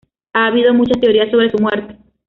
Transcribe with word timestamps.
Ha 0.33 0.47
habido 0.47 0.73
muchas 0.73 0.99
teoría 0.99 1.29
sobre 1.29 1.51
su 1.51 1.59
muerte. 1.59 1.95